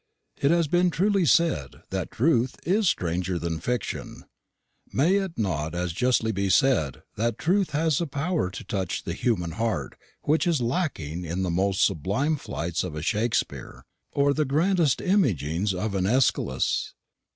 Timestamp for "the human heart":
9.03-9.93